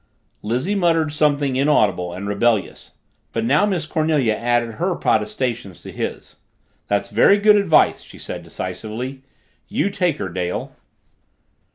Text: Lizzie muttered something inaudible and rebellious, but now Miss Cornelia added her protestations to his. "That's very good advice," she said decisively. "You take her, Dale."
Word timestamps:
Lizzie 0.41 0.73
muttered 0.73 1.13
something 1.13 1.55
inaudible 1.55 2.11
and 2.11 2.27
rebellious, 2.27 2.93
but 3.33 3.45
now 3.45 3.67
Miss 3.67 3.85
Cornelia 3.85 4.33
added 4.33 4.71
her 4.77 4.95
protestations 4.95 5.79
to 5.81 5.91
his. 5.91 6.37
"That's 6.87 7.11
very 7.11 7.37
good 7.37 7.55
advice," 7.55 8.01
she 8.01 8.17
said 8.17 8.41
decisively. 8.41 9.21
"You 9.67 9.91
take 9.91 10.17
her, 10.17 10.29
Dale." 10.29 10.75